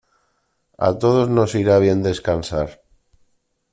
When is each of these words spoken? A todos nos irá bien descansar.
A 0.87 0.89
todos 1.01 1.27
nos 1.35 1.51
irá 1.61 1.75
bien 1.85 1.99
descansar. 2.09 2.69